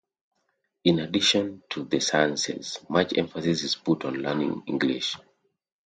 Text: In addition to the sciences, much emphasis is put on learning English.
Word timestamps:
In 0.85 0.97
addition 0.97 1.61
to 1.69 1.83
the 1.83 1.99
sciences, 1.99 2.79
much 2.89 3.15
emphasis 3.19 3.61
is 3.63 3.75
put 3.75 4.03
on 4.03 4.15
learning 4.15 4.63
English. 4.65 5.15